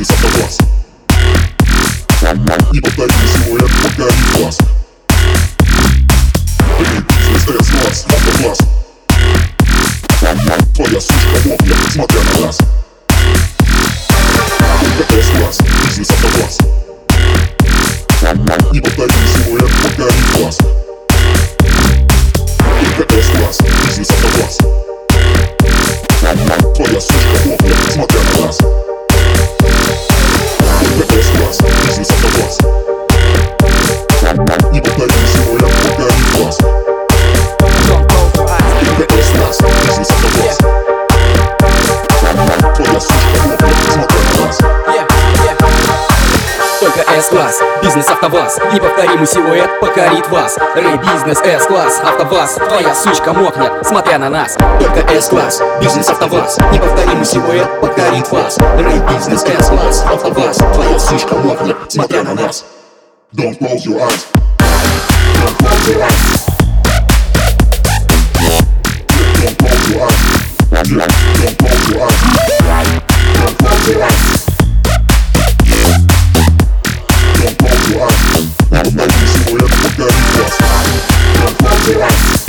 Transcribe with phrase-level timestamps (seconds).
[0.00, 0.58] если соглас
[2.22, 3.14] Поймал и подарил
[3.44, 4.58] силуэт, подарил глаз.
[6.78, 8.58] Эй, бизнес, тест, класс, автокласс
[10.20, 12.58] Поймал, твоя сушка вовня, смотря на нас
[14.80, 16.58] Только тест-класс, бизнес, автокласс
[18.22, 20.58] Поймал и подарил силуэт, подарил глаз.
[47.20, 48.58] С-класс, бизнес автоваз.
[48.72, 50.56] Неповторимый силуэт покорит вас.
[50.74, 52.54] Рэй-бизнес, С-класс, автоваз.
[52.54, 54.56] Твоя сучка мокнет, смотря на нас.
[54.80, 56.56] Только С-класс, бизнес автоваз.
[56.72, 58.56] Неповторимый силуэт покорит вас.
[58.58, 60.56] Рэй-бизнес, С-класс, автоваз.
[60.72, 62.64] Твоя сучка мокнет, смотря на нас.
[63.34, 64.26] Don't close your eyes.
[64.58, 66.09] Don't close your eyes.
[79.50, 80.48] moja druga miła
[81.44, 82.39] Naprawdę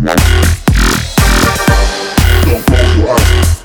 [0.00, 0.16] Don't
[2.66, 3.57] close your eyes.